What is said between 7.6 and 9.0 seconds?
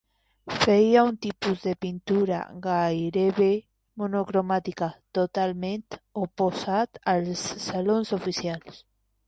salons oficials.